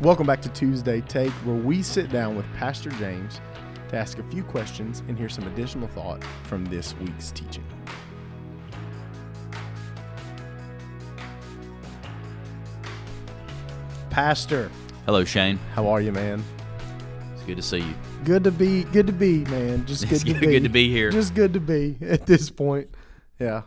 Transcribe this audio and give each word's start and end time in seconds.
Welcome 0.00 0.26
back 0.26 0.42
to 0.42 0.48
Tuesday 0.50 1.00
Take, 1.00 1.30
where 1.44 1.56
we 1.56 1.82
sit 1.82 2.10
down 2.10 2.36
with 2.36 2.44
Pastor 2.54 2.90
James 2.90 3.40
to 3.88 3.96
ask 3.96 4.18
a 4.18 4.22
few 4.24 4.42
questions 4.44 5.02
and 5.08 5.16
hear 5.16 5.28
some 5.28 5.46
additional 5.46 5.88
thought 5.88 6.22
from 6.44 6.64
this 6.66 6.94
week's 6.98 7.30
teaching. 7.30 7.64
Pastor, 14.10 14.70
Hello, 15.04 15.24
Shane. 15.24 15.58
how 15.74 15.86
are 15.88 16.00
you, 16.00 16.12
man? 16.12 16.42
It's 17.34 17.42
good 17.42 17.56
to 17.56 17.62
see 17.62 17.78
you. 17.78 17.94
Good 18.24 18.44
to 18.44 18.50
be, 18.50 18.84
good 18.84 19.06
to 19.06 19.12
be, 19.12 19.44
man. 19.44 19.84
Just 19.86 20.04
good 20.04 20.12
It's 20.12 20.24
to 20.24 20.34
be. 20.34 20.46
good 20.46 20.62
to 20.62 20.68
be 20.68 20.90
here. 20.90 21.10
Just 21.10 21.34
good 21.34 21.52
to 21.52 21.60
be 21.60 21.96
at 22.00 22.26
this 22.26 22.50
point. 22.50 22.88
Yeah, 23.38 23.62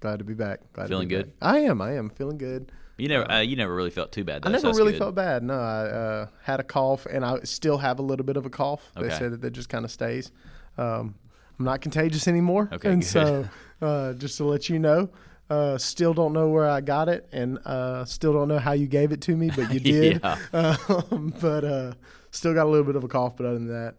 glad 0.00 0.18
to 0.18 0.24
be 0.24 0.34
back. 0.34 0.60
Glad 0.74 0.88
Feeling 0.88 1.08
to 1.08 1.14
be 1.14 1.22
good? 1.22 1.40
back. 1.40 1.54
I 1.54 1.58
am. 1.60 1.80
I 1.80 1.94
am 1.96 2.10
feeling 2.10 2.36
good. 2.38 2.70
You 2.98 3.08
never, 3.08 3.30
uh, 3.30 3.40
you 3.40 3.56
never 3.56 3.74
really 3.74 3.90
felt 3.90 4.10
too 4.12 4.24
bad. 4.24 4.42
Though, 4.42 4.48
I 4.48 4.52
never 4.52 4.68
that's 4.68 4.78
really 4.78 4.92
good. 4.92 4.98
felt 4.98 5.14
bad. 5.14 5.42
No, 5.42 5.54
I 5.54 5.82
uh, 5.86 6.26
had 6.42 6.60
a 6.60 6.64
cough, 6.64 7.04
and 7.06 7.24
I 7.24 7.40
still 7.44 7.78
have 7.78 7.98
a 7.98 8.02
little 8.02 8.24
bit 8.24 8.36
of 8.38 8.46
a 8.46 8.50
cough. 8.50 8.90
They 8.94 9.06
Okay. 9.06 9.18
said 9.18 9.32
that 9.32 9.40
that 9.42 9.50
just 9.50 9.68
kind 9.68 9.84
of 9.84 9.90
stays. 9.90 10.32
Um, 10.78 11.14
I'm 11.58 11.64
not 11.64 11.80
contagious 11.82 12.26
anymore, 12.28 12.68
Okay, 12.72 12.90
and 12.90 13.02
good. 13.02 13.08
so 13.08 13.48
uh, 13.82 14.12
just 14.14 14.36
to 14.38 14.44
let 14.44 14.68
you 14.70 14.78
know, 14.78 15.10
uh, 15.50 15.76
still 15.78 16.14
don't 16.14 16.32
know 16.32 16.48
where 16.48 16.68
I 16.68 16.80
got 16.80 17.08
it, 17.08 17.28
and 17.32 17.58
uh, 17.66 18.04
still 18.06 18.32
don't 18.32 18.48
know 18.48 18.58
how 18.58 18.72
you 18.72 18.86
gave 18.86 19.12
it 19.12 19.20
to 19.22 19.36
me, 19.36 19.50
but 19.54 19.70
you 19.72 19.80
did. 19.92 20.20
Yeah. 20.22 20.76
um, 21.10 21.32
but 21.40 21.64
uh, 21.64 21.92
still 22.30 22.54
got 22.54 22.64
a 22.66 22.70
little 22.70 22.84
bit 22.86 22.96
of 22.96 23.04
a 23.04 23.08
cough. 23.08 23.36
But 23.36 23.46
other 23.46 23.58
than 23.58 23.68
that, 23.68 23.96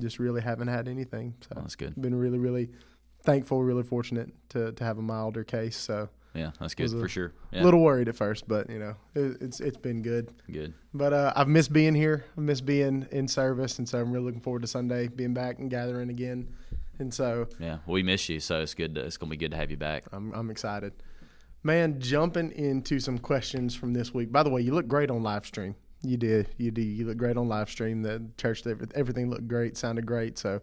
just 0.00 0.18
really 0.20 0.40
haven't 0.42 0.68
had 0.68 0.86
anything. 0.86 1.34
So 1.40 1.48
Well, 1.56 1.64
that's 1.64 1.76
good. 1.76 2.00
been 2.00 2.14
really, 2.14 2.38
really 2.38 2.70
thankful, 3.24 3.62
really 3.64 3.82
fortunate 3.82 4.30
to 4.50 4.70
to 4.72 4.84
have 4.84 4.98
a 4.98 5.02
milder 5.02 5.42
case. 5.44 5.76
So 5.76 6.08
Yeah, 6.34 6.52
that's 6.58 6.74
good 6.74 6.90
for 6.90 7.08
sure. 7.08 7.32
a 7.52 7.56
Yeah, 7.56 7.62
little 7.64 7.80
worried 7.80 8.08
at 8.08 8.16
first, 8.16 8.48
but 8.48 8.70
you 8.70 8.78
know, 8.78 8.94
it, 9.14 9.36
it's 9.40 9.60
it's 9.60 9.76
been 9.76 10.00
good. 10.02 10.30
good. 10.50 10.72
But 10.94 11.12
uh, 11.12 11.32
I've 11.36 11.48
missed 11.48 11.72
being 11.72 11.94
here. 11.94 12.24
I 12.36 12.40
miss 12.40 12.60
being 12.60 13.06
in 13.10 13.28
service, 13.28 13.78
and 13.78 13.88
so 13.88 14.00
I'm 14.00 14.10
really 14.12 14.24
looking 14.26 14.40
forward 14.40 14.62
to 14.62 14.68
Sunday 14.68 15.08
being 15.08 15.34
back 15.34 15.58
and 15.58 15.70
gathering 15.70 16.08
again. 16.10 16.48
And 16.98 17.12
so 17.12 17.48
Yeah, 17.58 17.78
we 17.86 18.02
miss 18.02 18.28
you, 18.28 18.40
so 18.40 18.60
it's 18.60 18.74
good. 18.74 18.94
To, 18.94 19.02
it's 19.02 19.16
gonna 19.16 19.30
be 19.30 19.36
good 19.36 19.50
to 19.50 19.56
have 19.56 19.70
you 19.70 19.76
back. 19.76 20.04
I'm 20.12 20.32
I'm 20.32 20.50
excited. 20.50 20.92
Man, 21.64 22.00
jumping 22.00 22.50
into 22.52 22.98
some 22.98 23.18
questions 23.18 23.74
from 23.74 23.92
this 23.92 24.12
week. 24.12 24.32
By 24.32 24.42
the 24.42 24.50
way, 24.50 24.62
you 24.62 24.72
look 24.74 24.88
great 24.88 25.10
on 25.10 25.22
live 25.22 25.46
stream. 25.46 25.74
You 26.02 26.16
did. 26.16 26.48
You 26.56 26.70
did. 26.70 26.82
You 26.84 27.06
look 27.06 27.16
great 27.16 27.36
on 27.36 27.46
live 27.48 27.70
stream. 27.70 28.02
The 28.02 28.24
church, 28.36 28.64
everything 28.94 29.30
looked 29.30 29.46
great, 29.46 29.76
sounded 29.76 30.04
great. 30.04 30.38
So, 30.38 30.60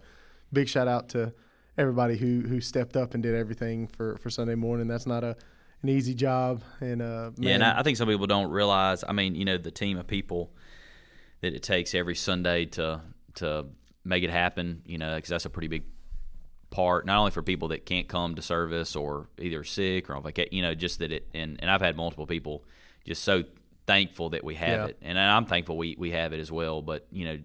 big 0.52 0.68
shout 0.68 0.88
out 0.90 1.10
to 1.10 1.34
everybody 1.78 2.18
who 2.18 2.42
who 2.42 2.60
stepped 2.60 2.98
up 2.98 3.14
and 3.14 3.24
did 3.24 3.36
everything 3.36 3.88
for 3.88 4.18
for 4.18 4.30
Sunday 4.30 4.56
morning. 4.56 4.88
That's 4.88 5.06
not 5.08 5.24
a 5.24 5.38
an 5.82 5.90
easy 5.90 6.14
job. 6.14 6.62
And 6.82 7.02
uh, 7.02 7.32
Yeah, 7.38 7.54
and 7.56 7.64
I, 7.64 7.80
I 7.80 7.84
think 7.84 7.98
some 7.98 8.08
people 8.08 8.28
don't 8.28 8.50
realize. 8.52 9.04
I 9.08 9.14
mean, 9.14 9.36
you 9.36 9.46
know, 9.46 9.58
the 9.58 9.72
team 9.72 9.98
of 9.98 10.08
people 10.08 10.52
that 11.42 11.54
it 11.54 11.64
takes 11.64 11.96
every 11.96 12.16
Sunday 12.16 12.66
to 12.66 13.02
to 13.36 13.68
make 14.04 14.24
it 14.24 14.30
happen. 14.30 14.82
You 14.86 14.98
know, 14.98 15.16
because 15.16 15.30
that's 15.30 15.46
a 15.46 15.50
pretty 15.50 15.68
big 15.68 15.84
part, 16.70 17.06
not 17.06 17.18
only 17.18 17.32
for 17.32 17.42
people 17.42 17.70
that 17.70 17.86
can't 17.86 18.08
come 18.08 18.36
to 18.36 18.42
service 18.42 18.96
or 18.96 19.28
either 19.40 19.64
sick 19.64 20.10
or 20.10 20.16
on 20.16 20.24
vacation. 20.24 20.50
You 20.54 20.62
know, 20.62 20.76
just 20.76 21.00
that 21.00 21.12
it. 21.12 21.28
And 21.34 21.58
and 21.62 21.72
I've 21.72 21.82
had 21.82 21.96
multiple 21.96 22.28
people 22.28 22.64
just 23.06 23.24
so 23.24 23.44
thankful 23.88 24.32
that 24.32 24.44
we 24.44 24.56
have 24.56 24.68
Yeah. 24.82 24.86
it, 24.88 24.98
and 25.02 25.18
I'm 25.18 25.46
thankful 25.46 25.78
we 25.78 25.96
we 25.98 26.12
have 26.12 26.34
it 26.34 26.40
as 26.40 26.52
well. 26.52 26.82
But 26.82 27.08
you 27.12 27.26
know, 27.26 27.40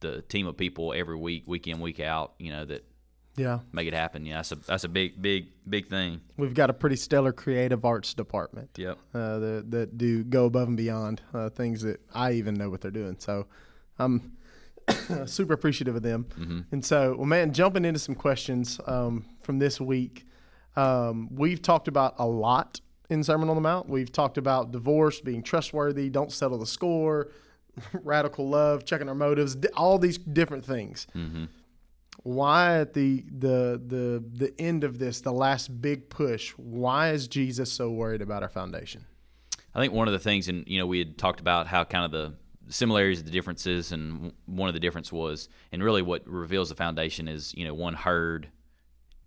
the 0.00 0.22
team 0.22 0.46
of 0.46 0.56
people 0.56 0.92
every 0.94 1.16
week, 1.16 1.44
week 1.46 1.66
in, 1.68 1.80
week 1.80 2.00
out. 2.00 2.34
You 2.38 2.52
know 2.52 2.64
that 2.64 2.84
yeah, 3.36 3.60
make 3.72 3.86
it 3.88 3.94
happen. 3.94 4.24
Yeah, 4.24 4.36
that's 4.36 4.52
a 4.52 4.56
that's 4.56 4.84
a 4.84 4.88
big 4.88 5.20
big 5.20 5.48
big 5.68 5.86
thing. 5.86 6.20
we've 6.36 6.54
got 6.54 6.70
a 6.70 6.72
pretty 6.72 6.96
stellar 6.96 7.32
creative 7.32 7.84
arts 7.84 8.14
department. 8.14 8.70
Yep. 8.76 8.98
uh, 9.14 9.38
that 9.38 9.70
that 9.70 9.98
do 9.98 10.24
go 10.24 10.46
above 10.46 10.68
and 10.68 10.76
beyond 10.76 11.22
uh, 11.34 11.50
things 11.50 11.82
that 11.82 12.00
I 12.14 12.32
even 12.32 12.54
know 12.54 12.70
what 12.70 12.80
they're 12.80 12.90
doing. 12.90 13.16
So 13.18 13.46
I'm 13.98 14.36
super 15.26 15.54
appreciative 15.54 15.96
of 15.96 16.02
them. 16.02 16.26
Mm-hmm. 16.38 16.60
And 16.72 16.84
so, 16.84 17.14
well, 17.16 17.26
man, 17.26 17.52
jumping 17.52 17.84
into 17.84 18.00
some 18.00 18.14
questions 18.14 18.80
um, 18.86 19.24
from 19.42 19.58
this 19.58 19.80
week, 19.80 20.26
um, 20.76 21.28
we've 21.34 21.62
talked 21.62 21.88
about 21.88 22.14
a 22.18 22.26
lot 22.26 22.80
in 23.08 23.22
Sermon 23.22 23.48
on 23.48 23.54
the 23.54 23.62
Mount. 23.62 23.88
We've 23.88 24.10
talked 24.10 24.38
about 24.38 24.72
divorce, 24.72 25.20
being 25.20 25.42
trustworthy, 25.42 26.10
don't 26.10 26.32
settle 26.32 26.58
the 26.58 26.66
score, 26.66 27.30
radical 27.92 28.48
love, 28.48 28.84
checking 28.84 29.08
our 29.08 29.14
motives, 29.14 29.56
all 29.74 29.98
these 29.98 30.18
different 30.18 30.64
things. 30.64 31.06
Mm-hmm. 31.14 31.44
Why 32.26 32.80
at 32.80 32.92
the 32.92 33.24
the 33.38 33.80
the 33.86 34.24
the 34.32 34.60
end 34.60 34.82
of 34.82 34.98
this, 34.98 35.20
the 35.20 35.32
last 35.32 35.80
big 35.80 36.08
push? 36.08 36.50
Why 36.56 37.10
is 37.10 37.28
Jesus 37.28 37.70
so 37.70 37.88
worried 37.88 38.20
about 38.20 38.42
our 38.42 38.48
foundation? 38.48 39.06
I 39.72 39.80
think 39.80 39.92
one 39.92 40.08
of 40.08 40.12
the 40.12 40.18
things, 40.18 40.48
and 40.48 40.66
you 40.66 40.78
know, 40.80 40.86
we 40.86 40.98
had 40.98 41.18
talked 41.18 41.38
about 41.38 41.68
how 41.68 41.84
kind 41.84 42.04
of 42.04 42.10
the 42.10 42.34
similarities, 42.68 43.22
the 43.22 43.30
differences, 43.30 43.92
and 43.92 44.32
one 44.46 44.68
of 44.68 44.74
the 44.74 44.80
difference 44.80 45.12
was, 45.12 45.48
and 45.70 45.84
really 45.84 46.02
what 46.02 46.26
reveals 46.26 46.68
the 46.68 46.74
foundation 46.74 47.28
is, 47.28 47.54
you 47.54 47.64
know, 47.64 47.74
one 47.74 47.94
heard, 47.94 48.48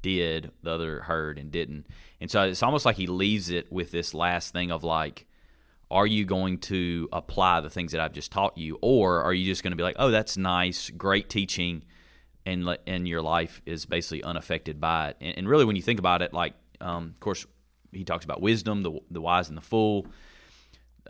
did, 0.01 0.51
the 0.61 0.71
other 0.71 0.99
heard 1.03 1.39
and 1.39 1.51
didn't, 1.51 1.88
and 2.19 2.29
so 2.29 2.41
it's 2.41 2.61
almost 2.61 2.85
like 2.85 2.97
he 2.97 3.07
leaves 3.07 3.49
it 3.49 3.71
with 3.71 3.91
this 3.91 4.13
last 4.13 4.51
thing 4.51 4.71
of 4.71 4.83
like, 4.83 5.25
are 5.89 6.05
you 6.05 6.25
going 6.25 6.57
to 6.57 7.07
apply 7.13 7.61
the 7.61 7.69
things 7.69 7.93
that 7.93 8.01
I've 8.01 8.11
just 8.11 8.29
taught 8.29 8.57
you, 8.57 8.77
or 8.81 9.23
are 9.23 9.33
you 9.33 9.45
just 9.45 9.63
going 9.63 9.71
to 9.71 9.77
be 9.77 9.83
like, 9.83 9.95
oh, 9.99 10.11
that's 10.11 10.35
nice, 10.35 10.89
great 10.89 11.29
teaching, 11.29 11.85
and 12.49 12.77
and 12.87 13.07
your 13.07 13.21
life 13.21 13.61
is 13.65 13.85
basically 13.85 14.23
unaffected 14.23 14.79
by 14.79 15.09
it, 15.09 15.17
and, 15.21 15.37
and 15.39 15.49
really 15.49 15.65
when 15.65 15.75
you 15.75 15.81
think 15.81 15.99
about 15.99 16.21
it, 16.21 16.33
like, 16.33 16.53
um, 16.81 17.13
of 17.15 17.19
course, 17.19 17.45
he 17.91 18.03
talks 18.03 18.25
about 18.25 18.41
wisdom, 18.41 18.81
the 18.81 18.99
the 19.11 19.21
wise 19.21 19.49
and 19.49 19.57
the 19.57 19.61
fool 19.61 20.07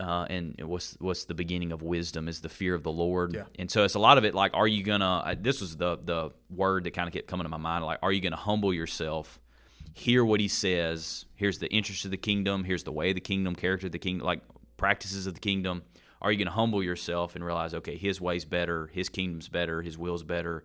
uh, 0.00 0.26
and 0.30 0.54
what's 0.64 0.96
what's 0.98 1.24
the 1.26 1.34
beginning 1.34 1.72
of 1.72 1.82
wisdom 1.82 2.26
is 2.26 2.40
the 2.40 2.48
fear 2.48 2.74
of 2.74 2.82
the 2.82 2.90
Lord. 2.90 3.34
Yeah. 3.34 3.44
And 3.58 3.70
so 3.70 3.84
it's 3.84 3.94
a 3.94 3.98
lot 3.98 4.18
of 4.18 4.24
it 4.24 4.34
like, 4.34 4.52
are 4.54 4.66
you 4.66 4.82
gonna? 4.82 5.22
Uh, 5.24 5.34
this 5.38 5.60
was 5.60 5.76
the 5.76 5.98
the 5.98 6.30
word 6.48 6.84
that 6.84 6.92
kind 6.92 7.06
of 7.06 7.12
kept 7.12 7.26
coming 7.26 7.44
to 7.44 7.50
my 7.50 7.58
mind. 7.58 7.84
Like, 7.84 7.98
are 8.02 8.10
you 8.10 8.20
gonna 8.20 8.36
humble 8.36 8.72
yourself, 8.72 9.38
hear 9.92 10.24
what 10.24 10.40
He 10.40 10.48
says? 10.48 11.26
Here's 11.34 11.58
the 11.58 11.68
interest 11.68 12.06
of 12.06 12.10
the 12.10 12.16
kingdom. 12.16 12.64
Here's 12.64 12.84
the 12.84 12.92
way 12.92 13.10
of 13.10 13.14
the 13.14 13.20
kingdom, 13.20 13.54
character 13.54 13.86
of 13.86 13.92
the 13.92 13.98
kingdom, 13.98 14.26
like 14.26 14.40
practices 14.76 15.26
of 15.26 15.34
the 15.34 15.40
kingdom. 15.40 15.82
Are 16.22 16.32
you 16.32 16.38
gonna 16.38 16.50
humble 16.50 16.82
yourself 16.82 17.34
and 17.34 17.44
realize, 17.44 17.74
okay, 17.74 17.96
His 17.96 18.20
way's 18.20 18.46
better, 18.46 18.86
His 18.92 19.08
kingdom's 19.10 19.48
better, 19.48 19.82
His 19.82 19.98
will's 19.98 20.22
better, 20.22 20.64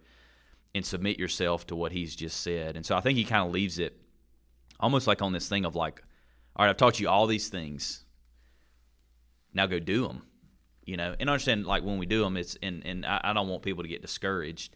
and 0.76 0.86
submit 0.86 1.18
yourself 1.18 1.66
to 1.68 1.76
what 1.76 1.92
He's 1.92 2.16
just 2.16 2.42
said? 2.42 2.76
And 2.76 2.86
so 2.86 2.96
I 2.96 3.02
think 3.02 3.18
He 3.18 3.24
kind 3.26 3.48
of 3.48 3.52
leaves 3.52 3.80
it 3.80 4.00
almost 4.80 5.08
like 5.08 5.24
on 5.24 5.34
this 5.34 5.50
thing 5.50 5.66
of 5.66 5.76
like, 5.76 6.04
all 6.56 6.66
right, 6.66 6.70
I've 6.70 6.78
taught 6.78 7.00
you 7.00 7.10
all 7.10 7.26
these 7.26 7.50
things 7.50 8.06
now 9.56 9.66
go 9.66 9.80
do 9.80 10.08
them 10.08 10.22
you 10.86 10.98
know 10.98 11.16
and 11.20 11.30
understand 11.30 11.66
like 11.66 11.84
when 11.84 11.98
we 11.98 12.06
do 12.06 12.22
them 12.24 12.38
it's 12.38 12.58
and 12.62 12.86
and 12.86 13.06
i, 13.06 13.20
I 13.24 13.34
don't 13.34 13.48
want 13.48 13.64
people 13.64 13.84
to 13.84 13.90
get 13.90 14.02
discouraged 14.02 14.76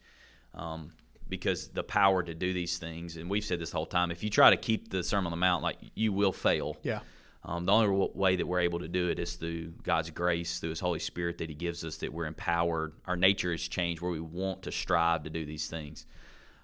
um, 0.55 0.93
because 1.27 1.67
the 1.67 1.83
power 1.83 2.23
to 2.23 2.33
do 2.33 2.53
these 2.53 2.79
things 2.79 3.17
and 3.17 3.29
we've 3.29 3.43
said 3.43 3.59
this 3.59 3.71
the 3.71 3.77
whole 3.77 3.85
time 3.85 4.09
if 4.09 4.23
you 4.23 4.29
try 4.29 4.49
to 4.49 4.57
keep 4.57 4.89
the 4.89 5.03
sermon 5.03 5.27
on 5.27 5.31
the 5.31 5.37
mount 5.37 5.61
like 5.61 5.77
you 5.95 6.11
will 6.11 6.31
fail 6.31 6.77
Yeah. 6.81 7.01
Um, 7.43 7.65
the 7.65 7.71
only 7.71 8.09
way 8.13 8.35
that 8.35 8.45
we're 8.45 8.59
able 8.59 8.79
to 8.79 8.87
do 8.87 9.09
it 9.09 9.17
is 9.17 9.35
through 9.35 9.71
god's 9.83 10.09
grace 10.09 10.59
through 10.59 10.71
his 10.71 10.79
holy 10.79 10.99
spirit 10.99 11.37
that 11.37 11.49
he 11.49 11.55
gives 11.55 11.85
us 11.85 11.97
that 11.97 12.13
we're 12.13 12.25
empowered. 12.25 12.93
Our 13.05 13.15
nature 13.15 13.51
has 13.51 13.61
changed 13.61 14.01
where 14.01 14.11
we 14.11 14.19
want 14.19 14.63
to 14.63 14.71
strive 14.71 15.23
to 15.23 15.29
do 15.29 15.45
these 15.45 15.67
things. 15.67 16.05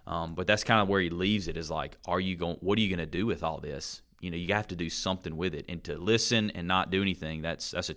Um, 0.07 0.35
but 0.35 0.45
that's 0.45 0.63
kind 0.63 0.81
of 0.81 0.87
where 0.87 1.01
he 1.01 1.09
leaves 1.09 1.47
it 1.47 1.57
is 1.57 1.71
like 1.71 1.97
are 2.05 2.19
you 2.19 2.35
going 2.35 2.57
what 2.59 2.77
are 2.77 2.81
you 2.81 2.89
going 2.89 2.99
to 2.99 3.05
do 3.05 3.25
with 3.25 3.41
all 3.41 3.59
this? 3.59 4.01
You 4.19 4.31
know 4.31 4.37
you 4.37 4.53
have 4.53 4.67
to 4.67 4.75
do 4.75 4.89
something 4.89 5.37
with 5.37 5.53
it. 5.55 5.65
And 5.69 5.83
to 5.85 5.97
listen 5.97 6.51
and 6.51 6.67
not 6.67 6.91
do 6.91 7.01
anything 7.01 7.41
that's 7.41 7.71
that's 7.71 7.89
a 7.89 7.95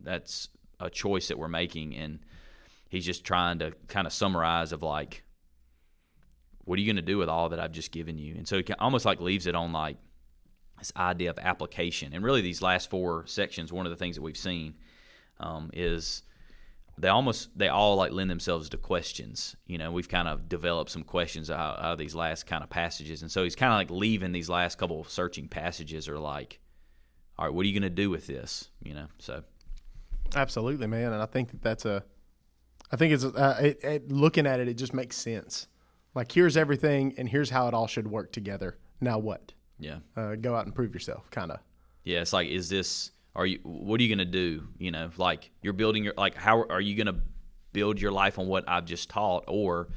that's 0.00 0.48
a 0.80 0.88
choice 0.88 1.28
that 1.28 1.38
we're 1.38 1.48
making. 1.48 1.94
And 1.94 2.20
he's 2.88 3.04
just 3.04 3.24
trying 3.24 3.58
to 3.58 3.72
kind 3.88 4.06
of 4.06 4.12
summarize 4.14 4.72
of 4.72 4.82
like 4.82 5.22
what 6.64 6.78
are 6.78 6.82
you 6.82 6.86
going 6.86 6.96
to 6.96 7.02
do 7.02 7.18
with 7.18 7.28
all 7.28 7.48
that 7.50 7.60
i've 7.60 7.72
just 7.72 7.92
given 7.92 8.16
you? 8.16 8.36
And 8.36 8.48
so 8.48 8.56
he 8.56 8.64
almost 8.78 9.04
like 9.04 9.20
leaves 9.20 9.46
it 9.46 9.54
on 9.54 9.72
like 9.72 9.98
this 10.80 10.92
idea 10.96 11.30
of 11.30 11.38
application 11.38 12.12
and 12.12 12.24
really 12.24 12.40
these 12.40 12.60
last 12.60 12.90
four 12.90 13.24
sections 13.26 13.72
one 13.72 13.86
of 13.86 13.90
the 13.90 13.96
things 13.96 14.16
that 14.16 14.22
we've 14.22 14.36
seen 14.36 14.74
um, 15.38 15.70
is 15.72 16.22
they 16.98 17.08
almost 17.08 17.56
they 17.56 17.68
all 17.68 17.96
like 17.96 18.12
lend 18.12 18.30
themselves 18.30 18.68
to 18.68 18.76
questions 18.76 19.56
you 19.66 19.78
know 19.78 19.92
we've 19.92 20.08
kind 20.08 20.26
of 20.26 20.48
developed 20.48 20.90
some 20.90 21.04
questions 21.04 21.50
out, 21.50 21.78
of 21.78 21.98
these 21.98 22.14
last 22.14 22.46
kind 22.46 22.64
of 22.64 22.68
passages 22.68 23.22
and 23.22 23.30
so 23.30 23.44
he's 23.44 23.56
kind 23.56 23.72
of 23.72 23.78
like 23.78 23.90
leaving 23.90 24.32
these 24.32 24.50
last 24.50 24.76
couple 24.76 25.00
of 25.00 25.08
searching 25.08 25.46
passages 25.46 26.08
are 26.08 26.18
like 26.18 26.58
all 27.38 27.46
right 27.46 27.54
what 27.54 27.64
are 27.64 27.68
you 27.68 27.78
going 27.78 27.88
to 27.88 27.94
do 27.94 28.10
with 28.10 28.26
this 28.26 28.68
you 28.82 28.92
know 28.92 29.06
so 29.18 29.42
Absolutely, 30.34 30.86
man, 30.86 31.12
and 31.12 31.22
I 31.22 31.26
think 31.26 31.50
that 31.50 31.62
that's 31.62 31.84
a, 31.84 32.04
I 32.92 32.96
think 32.96 33.12
it's 33.12 33.24
uh, 33.24 33.58
it, 33.60 33.80
it, 33.82 34.12
looking 34.12 34.46
at 34.46 34.60
it, 34.60 34.68
it 34.68 34.74
just 34.74 34.94
makes 34.94 35.16
sense. 35.16 35.66
Like 36.14 36.32
here's 36.32 36.56
everything, 36.56 37.14
and 37.18 37.28
here's 37.28 37.50
how 37.50 37.68
it 37.68 37.74
all 37.74 37.86
should 37.86 38.08
work 38.08 38.32
together. 38.32 38.78
Now 39.00 39.18
what? 39.18 39.52
Yeah 39.80 39.98
Uh, 40.16 40.34
go 40.36 40.54
out 40.54 40.66
and 40.66 40.74
prove 40.74 40.92
yourself, 40.94 41.30
kind 41.30 41.50
of. 41.50 41.58
Yeah, 42.04 42.20
it's 42.20 42.32
like, 42.32 42.48
is 42.48 42.68
this? 42.68 43.10
Are 43.34 43.46
you? 43.46 43.58
What 43.62 44.00
are 44.00 44.04
you 44.04 44.08
gonna 44.14 44.24
do? 44.24 44.68
You 44.78 44.90
know, 44.90 45.10
like 45.16 45.50
you're 45.62 45.72
building 45.72 46.04
your 46.04 46.14
like. 46.16 46.34
How 46.36 46.62
are 46.64 46.80
you 46.80 46.96
gonna 46.96 47.20
build 47.72 48.00
your 48.00 48.12
life 48.12 48.38
on 48.38 48.46
what 48.46 48.64
I've 48.68 48.84
just 48.84 49.08
taught, 49.10 49.44
or 49.48 49.88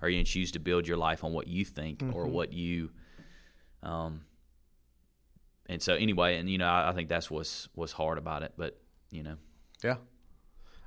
are 0.00 0.08
you 0.08 0.18
gonna 0.18 0.24
choose 0.24 0.52
to 0.52 0.58
build 0.58 0.86
your 0.86 0.96
life 0.96 1.24
on 1.24 1.32
what 1.32 1.46
you 1.48 1.64
think 1.64 2.02
or 2.12 2.26
what 2.26 2.52
you? 2.52 2.90
Um. 3.82 4.22
And 5.66 5.80
so 5.80 5.94
anyway, 5.94 6.36
and 6.36 6.50
you 6.50 6.58
know, 6.58 6.66
I, 6.66 6.90
I 6.90 6.92
think 6.92 7.08
that's 7.08 7.30
what's 7.30 7.68
what's 7.74 7.92
hard 7.92 8.18
about 8.18 8.42
it, 8.42 8.52
but 8.56 8.78
you 9.10 9.22
know, 9.22 9.36
Yeah. 9.82 9.96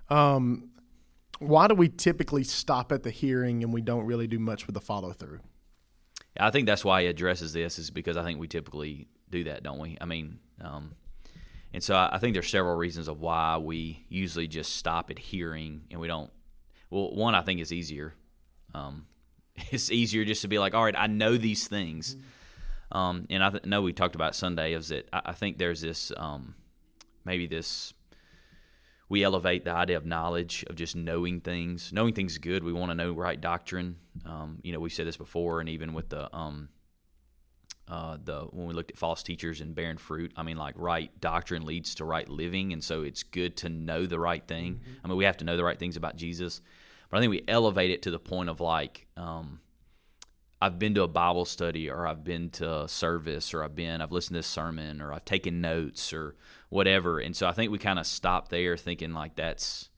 Um, 0.10 0.69
why 1.40 1.68
do 1.68 1.75
we 1.75 1.90
typically 1.90 2.44
stop 2.44 2.92
at 2.92 3.04
the 3.04 3.12
hearing 3.12 3.63
and 3.63 3.74
we 3.74 3.81
don't 3.81 4.06
really 4.06 4.28
do 4.28 4.40
much 4.40 4.68
with 4.68 4.74
the 4.74 4.81
follow 4.81 5.12
through? 5.12 5.40
I 6.40 6.52
think 6.52 6.66
that's 6.66 6.84
why 6.84 7.02
he 7.02 7.08
addresses 7.08 7.54
this 7.54 7.80
is 7.80 7.92
because 7.92 8.18
I 8.18 8.24
think 8.24 8.40
we 8.40 8.48
typically 8.48 9.08
do 9.30 9.46
that, 9.46 9.64
don't 9.64 9.80
we? 9.80 9.98
I 10.00 10.06
mean, 10.06 10.40
um, 10.62 10.96
and 11.74 11.84
so 11.84 11.96
I, 11.96 12.16
I 12.16 12.20
think 12.20 12.34
there's 12.34 12.50
several 12.50 12.76
reasons 12.76 13.08
of 13.08 13.20
why 13.20 13.58
we 13.58 14.06
usually 14.10 14.48
just 14.48 14.76
stop 14.76 15.12
at 15.12 15.20
hearing 15.20 15.84
and 15.92 16.00
we 16.00 16.08
don't. 16.08 16.32
Well, 16.90 17.14
one 17.14 17.36
I 17.36 17.42
think 17.42 17.60
is 17.60 17.74
easier. 17.74 18.14
Um, 18.74 19.08
it's 19.72 19.92
easier 19.92 20.26
just 20.26 20.42
to 20.42 20.48
be 20.48 20.60
like, 20.60 20.74
all 20.74 20.84
right, 20.84 20.96
I 20.98 21.08
know 21.08 21.38
these 21.38 21.68
things. 21.68 22.18
Um, 22.92 23.26
and 23.30 23.44
I 23.44 23.50
th- 23.50 23.66
know 23.66 23.82
we 23.82 23.94
talked 23.94 24.16
about 24.16 24.36
Sunday 24.36 24.74
is 24.74 24.90
that 24.90 25.10
I, 25.12 25.22
I 25.26 25.32
think 25.34 25.58
there's 25.58 25.82
this 25.82 26.12
um, 26.18 26.56
maybe 27.26 27.48
this 27.48 27.94
we 29.10 29.24
elevate 29.24 29.66
the 29.66 29.72
idea 29.72 29.98
of 29.98 30.06
knowledge 30.06 30.64
of 30.68 30.76
just 30.76 30.96
knowing 30.96 31.42
things. 31.42 31.92
Knowing 31.94 32.14
things 32.14 32.34
is 32.34 32.38
good. 32.38 32.64
We 32.64 32.74
want 32.74 32.92
to 32.92 32.96
know 32.96 33.12
right 33.14 33.40
doctrine. 33.40 33.98
Um, 34.25 34.60
you 34.63 34.74
know, 34.74 34.80
we 34.80 34.89
said 34.89 35.07
this 35.07 35.18
before, 35.18 35.60
and 35.60 35.69
even 35.69 35.94
with 35.94 36.10
the 36.10 36.36
um, 36.36 36.69
uh, 37.88 38.18
the 38.24 38.42
when 38.51 38.68
we 38.68 38.74
looked 38.74 38.92
at 38.92 38.98
false 38.98 39.22
teachers 39.22 39.62
and 39.62 39.75
bearing 39.75 39.98
fruit, 39.98 40.33
I 40.36 40.44
mean, 40.44 40.57
like 40.57 40.74
right 40.77 41.12
doctrine 41.22 41.66
leads 41.66 41.95
to 41.95 42.06
right 42.06 42.27
living, 42.27 42.74
and 42.74 42.83
so 42.83 43.04
it's 43.04 43.24
good 43.24 43.57
to 43.57 43.69
know 43.69 44.06
the 44.06 44.19
right 44.19 44.45
thing. 44.45 44.75
Mm-hmm. 44.75 44.92
I 45.04 45.07
mean, 45.07 45.18
we 45.18 45.25
have 45.25 45.38
to 45.38 45.45
know 45.45 45.57
the 45.57 45.63
right 45.63 45.77
things 45.77 45.95
about 45.95 46.16
Jesus, 46.16 46.62
but 47.10 47.18
I 47.18 47.19
think 47.19 47.30
we 47.30 47.44
elevate 47.48 47.92
it 47.92 48.01
to 48.04 48.12
the 48.12 48.19
point 48.19 48.50
of 48.50 48.60
like, 48.60 49.06
um, 49.16 49.60
I've 50.60 50.80
been 50.80 50.95
to 50.95 51.04
a 51.04 51.07
Bible 51.07 51.45
study, 51.45 51.89
or 51.92 52.07
I've 52.07 52.24
been 52.24 52.50
to 52.51 52.83
a 52.83 52.88
service, 52.88 53.54
or 53.54 53.63
I've 53.63 53.75
been, 53.75 54.01
I've 54.01 54.12
listened 54.12 54.33
to 54.33 54.39
this 54.39 54.48
sermon, 54.48 55.01
or 55.01 55.13
I've 55.13 55.25
taken 55.25 55.62
notes, 55.62 56.12
or 56.12 56.36
whatever. 56.69 57.19
And 57.19 57.36
so 57.36 57.48
I 57.48 57.51
think 57.51 57.72
we 57.72 57.77
kind 57.77 58.00
of 58.00 58.07
stop 58.07 58.50
there, 58.50 58.77
thinking 58.77 59.13
like 59.13 59.36
that's. 59.36 59.89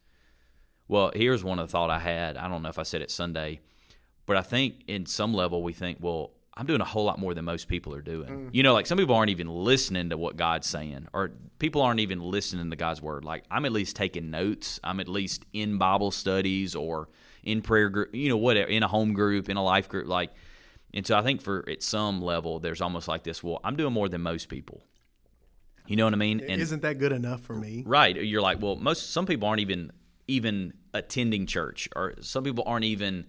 Well, 0.89 1.11
here's 1.13 1.43
one 1.43 1.59
of 1.59 1.67
the 1.67 1.71
thought 1.71 1.89
I 1.89 1.99
had. 1.99 2.37
I 2.37 2.47
don't 2.47 2.63
know 2.63 2.69
if 2.69 2.79
I 2.79 2.83
said 2.83 3.01
it 3.01 3.11
Sunday, 3.11 3.59
but 4.27 4.37
I 4.37 4.41
think 4.41 4.83
in 4.87 5.07
some 5.07 5.33
level 5.33 5.63
we 5.63 5.73
think, 5.73 5.97
well, 5.99 6.33
I'm 6.53 6.65
doing 6.65 6.81
a 6.81 6.85
whole 6.85 7.05
lot 7.05 7.17
more 7.17 7.33
than 7.33 7.45
most 7.45 7.67
people 7.67 7.93
are 7.95 8.01
doing. 8.01 8.29
Mm. 8.29 8.49
You 8.51 8.61
know, 8.63 8.73
like 8.73 8.85
some 8.85 8.97
people 8.97 9.15
aren't 9.15 9.29
even 9.29 9.47
listening 9.47 10.09
to 10.09 10.17
what 10.17 10.37
God's 10.37 10.67
saying, 10.67 11.07
or 11.13 11.31
people 11.59 11.81
aren't 11.81 11.99
even 11.99 12.19
listening 12.19 12.69
to 12.69 12.75
God's 12.75 13.01
word. 13.01 13.23
Like 13.23 13.45
I'm 13.49 13.65
at 13.65 13.71
least 13.71 13.95
taking 13.95 14.29
notes. 14.29 14.79
I'm 14.83 14.99
at 14.99 15.07
least 15.07 15.45
in 15.53 15.77
Bible 15.77 16.11
studies 16.11 16.75
or 16.75 17.09
in 17.43 17.61
prayer 17.61 17.89
group, 17.89 18.13
you 18.13 18.29
know, 18.29 18.37
whatever, 18.37 18.69
in 18.69 18.83
a 18.83 18.87
home 18.87 19.13
group, 19.13 19.49
in 19.49 19.57
a 19.57 19.63
life 19.63 19.87
group. 19.87 20.07
Like, 20.07 20.31
and 20.93 21.05
so 21.05 21.17
I 21.17 21.21
think 21.21 21.41
for 21.41 21.63
at 21.69 21.83
some 21.83 22.21
level, 22.21 22.59
there's 22.59 22.81
almost 22.81 23.07
like 23.07 23.23
this. 23.23 23.43
Well, 23.43 23.61
I'm 23.63 23.75
doing 23.75 23.93
more 23.93 24.09
than 24.09 24.21
most 24.21 24.49
people. 24.49 24.83
You 25.85 25.95
know 25.95 26.05
what 26.05 26.13
I 26.13 26.17
mean? 26.17 26.41
And, 26.41 26.61
Isn't 26.61 26.81
that 26.81 26.97
good 26.97 27.13
enough 27.13 27.41
for 27.41 27.53
me? 27.53 27.83
Right. 27.85 28.15
You're 28.15 28.41
like, 28.41 28.61
well, 28.61 28.75
most 28.75 29.11
some 29.11 29.25
people 29.25 29.47
aren't 29.47 29.61
even 29.61 29.91
even 30.27 30.73
attending 30.93 31.45
church, 31.45 31.87
or 31.95 32.15
some 32.19 32.43
people 32.43 32.63
aren't 32.67 32.83
even 32.83 33.27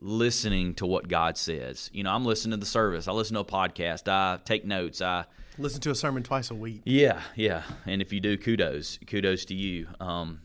listening 0.00 0.74
to 0.74 0.86
what 0.86 1.08
God 1.08 1.36
says. 1.36 1.90
You 1.92 2.04
know, 2.04 2.12
I'm 2.12 2.24
listening 2.24 2.52
to 2.52 2.56
the 2.58 2.66
service. 2.66 3.08
I 3.08 3.12
listen 3.12 3.34
to 3.34 3.40
a 3.40 3.44
podcast. 3.44 4.08
I 4.08 4.38
take 4.44 4.64
notes. 4.64 5.00
I 5.00 5.24
listen 5.58 5.80
to 5.82 5.90
a 5.90 5.94
sermon 5.94 6.22
twice 6.22 6.50
a 6.50 6.54
week. 6.54 6.82
Yeah, 6.84 7.20
yeah. 7.34 7.62
And 7.86 8.00
if 8.00 8.12
you 8.12 8.20
do, 8.20 8.36
kudos, 8.36 8.98
kudos 9.06 9.44
to 9.46 9.54
you. 9.54 9.88
Um, 10.00 10.40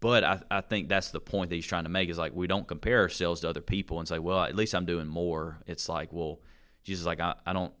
but 0.00 0.24
I, 0.24 0.40
I 0.50 0.60
think 0.62 0.88
that's 0.88 1.10
the 1.10 1.20
point 1.20 1.50
that 1.50 1.56
he's 1.56 1.66
trying 1.66 1.84
to 1.84 1.90
make 1.90 2.08
is 2.08 2.18
like 2.18 2.34
we 2.34 2.46
don't 2.46 2.66
compare 2.66 3.00
ourselves 3.00 3.42
to 3.42 3.48
other 3.48 3.60
people 3.60 3.98
and 3.98 4.08
say, 4.08 4.18
well, 4.18 4.42
at 4.42 4.56
least 4.56 4.74
I'm 4.74 4.86
doing 4.86 5.06
more. 5.06 5.58
It's 5.66 5.88
like, 5.88 6.12
well, 6.12 6.40
Jesus, 6.84 7.04
like 7.04 7.20
I, 7.20 7.34
I 7.44 7.52
don't. 7.52 7.72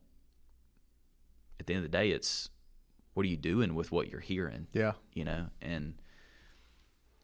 At 1.58 1.66
the 1.66 1.74
end 1.74 1.84
of 1.84 1.90
the 1.90 1.96
day, 1.96 2.10
it's 2.10 2.48
what 3.14 3.24
are 3.24 3.28
you 3.28 3.36
doing 3.36 3.74
with 3.74 3.92
what 3.92 4.08
you're 4.08 4.20
hearing? 4.20 4.66
Yeah, 4.72 4.92
you 5.12 5.24
know, 5.24 5.46
and 5.60 5.94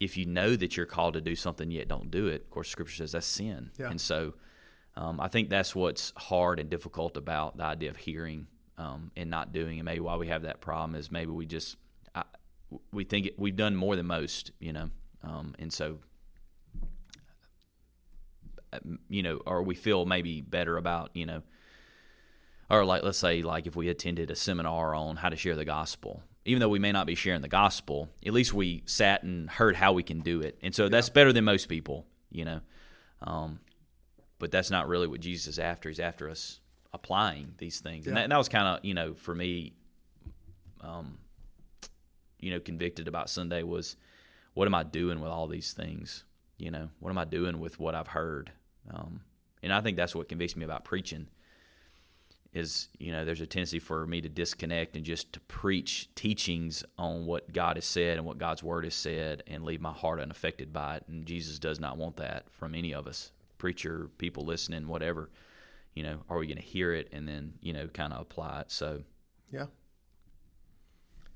if 0.01 0.17
you 0.17 0.27
know 0.27 0.57
that 0.57 0.77
you're 0.77 0.87
called 0.87 1.15
to 1.15 1.21
do 1.21 1.35
something 1.35 1.71
yet 1.71 1.89
don't 1.89 2.11
do 2.11 2.27
it, 2.27 2.43
of 2.43 2.51
course, 2.51 2.69
Scripture 2.69 2.97
says 2.97 3.13
that's 3.13 3.27
sin. 3.27 3.71
Yeah. 3.79 3.91
And 3.91 4.01
so, 4.01 4.35
um, 4.97 5.21
I 5.21 5.29
think 5.29 5.51
that's 5.51 5.75
what's 5.75 6.13
hard 6.17 6.59
and 6.59 6.71
difficult 6.71 7.17
about 7.17 7.57
the 7.57 7.65
idea 7.65 7.91
of 7.91 7.97
hearing 7.97 8.47
um, 8.79 9.11
and 9.17 9.31
not 9.31 9.53
doing. 9.53 9.79
And 9.79 9.85
maybe 9.85 10.01
why 10.01 10.17
we 10.17 10.29
have 10.29 10.43
that 10.43 10.61
problem 10.61 10.95
is 10.95 11.11
maybe 11.11 11.31
we 11.31 11.47
just 11.47 11.77
I, 12.15 12.25
we 12.93 13.05
think 13.05 13.27
it, 13.27 13.39
we've 13.39 13.57
done 13.57 13.77
more 13.77 13.97
than 13.97 14.07
most, 14.07 14.53
you 14.59 14.73
know, 14.73 14.91
um, 15.23 15.55
and 15.59 15.73
so 15.73 15.99
you 19.09 19.23
know, 19.23 19.41
or 19.47 19.63
we 19.63 19.75
feel 19.75 20.05
maybe 20.05 20.41
better 20.41 20.77
about 20.77 21.11
you 21.15 21.27
know, 21.27 21.43
or 22.69 22.85
like 22.85 23.03
let's 23.03 23.19
say 23.19 23.43
like 23.43 23.67
if 23.67 23.77
we 23.77 23.89
attended 23.89 24.31
a 24.31 24.37
seminar 24.37 24.95
on 24.95 25.17
how 25.17 25.29
to 25.29 25.37
share 25.37 25.57
the 25.57 25.65
gospel 25.65 26.23
even 26.47 26.61
though 26.61 26.69
we 26.69 26.79
may 26.79 26.93
not 26.93 27.07
be 27.07 27.15
sharing 27.15 27.43
the 27.43 27.49
gospel, 27.49 28.09
at 28.25 28.33
least 28.33 28.55
we 28.55 28.83
sat 28.87 29.25
and 29.25 29.51
heard 29.51 29.75
how 29.75 29.93
we 29.93 30.03
can 30.03 30.21
do 30.21 30.41
it. 30.41 30.59
And 30.63 30.75
so 30.75 30.85
yeah. 30.85 30.91
that's 30.91 31.09
better 31.09 31.33
than 31.33 31.45
most 31.45 31.69
people, 31.69 32.07
you 32.31 32.45
know. 32.45 32.61
Um, 33.21 33.59
but 34.39 34.53
that's 34.53 34.71
not 34.71 34.87
really 34.87 35.09
what 35.09 35.21
Jesus 35.21 35.49
is 35.49 35.59
after. 35.59 35.89
He's 35.89 35.99
after 35.99 36.31
us 36.31 36.61
applying 36.93 37.55
these 37.59 37.81
things. 37.81 38.07
Yeah. 38.07 38.11
And, 38.11 38.17
that, 38.17 38.23
and, 38.25 38.33
that, 38.33 38.39
was 38.39 38.49
kind 38.49 38.69
of, 38.69 38.85
you 38.85 38.95
know, 38.95 39.15
for 39.15 39.35
me, 39.35 39.73
um, 40.83 41.19
you 42.39 42.53
know, 42.53 42.61
convicted 42.61 43.09
about 43.09 43.29
Sunday 43.29 43.63
was 43.65 43.97
what 44.55 44.67
am 44.67 44.75
I 44.75 44.85
doing 44.85 45.21
with 45.21 45.31
all 45.31 45.49
these 45.49 45.73
things? 45.73 46.25
You 46.59 46.71
know, 46.71 46.89
what 47.01 47.11
am 47.11 47.19
I 47.19 47.25
doing 47.25 47.59
with 47.59 47.81
what 47.81 47.95
I've 47.95 48.09
heard? 48.09 48.53
Um, 48.89 49.21
and 49.63 49.73
I 49.73 49.81
think 49.81 49.97
that's 49.97 50.15
what 50.15 50.29
convicts 50.29 50.55
me 50.55 50.65
about 50.65 50.85
preaching 50.85 51.27
is 52.57 52.89
you 52.99 53.13
know 53.13 53.25
there's 53.25 53.41
a 53.41 53.47
tendency 53.47 53.79
for 53.79 54.07
me 54.07 54.21
to 54.21 54.29
disconnect 54.29 54.97
and 54.97 55.05
just 55.05 55.33
to 55.35 55.41
preach 55.41 56.09
teachings 56.15 56.85
on 56.99 57.27
what 57.27 57.53
God 57.53 57.77
has 57.77 57.85
said 57.85 58.17
and 58.17 58.27
what 58.27 58.39
God's 58.39 58.63
word 58.63 58.85
has 58.85 58.95
said 58.95 59.43
and 59.47 59.63
leave 59.63 59.81
my 59.81 59.93
heart 59.93 60.21
unaffected 60.21 60.73
by 60.73 60.97
it. 60.97 61.05
And 61.07 61.27
Jesus 61.27 61.59
does 61.59 61.79
not 61.79 61.99
want 61.99 62.17
that 62.17 62.51
from 62.51 62.75
any 62.75 62.95
of 62.95 63.07
us 63.07 63.31
preacher 63.59 64.11
people 64.19 64.45
listening 64.45 64.89
whatever. 64.89 65.31
You 65.95 66.03
know 66.05 66.19
are 66.31 66.39
we 66.39 66.47
going 66.47 66.57
to 66.57 66.63
hear 66.63 66.93
it 66.93 67.09
and 67.13 67.29
then 67.29 67.55
you 67.61 67.73
know 67.73 67.89
kind 67.89 68.13
of 68.13 68.23
apply 68.23 68.63
it? 68.63 68.73
So 68.73 69.03
yeah. 69.53 69.67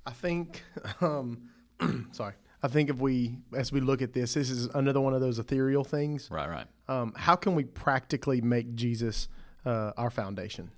I 0.06 0.12
think 0.12 0.62
um 1.00 1.50
sorry. 2.12 2.34
I 2.62 2.69
think 2.69 2.88
if 2.90 2.96
we 2.96 3.37
as 3.55 3.73
we 3.73 3.81
look 3.81 4.00
at 4.00 4.14
this 4.14 4.34
this 4.34 4.49
is 4.49 4.66
another 4.75 5.00
one 5.00 5.12
of 5.12 5.20
those 5.20 5.38
ethereal 5.38 5.84
things. 5.84 6.28
Right 6.31 6.49
right. 6.49 6.66
Um, 6.88 7.12
how 7.14 7.37
can 7.37 7.55
we 7.55 7.64
practically 7.64 8.40
make 8.40 8.75
Jesus 8.75 9.28
uh, 9.64 9.93
our 9.96 10.11
foundation 10.11 10.70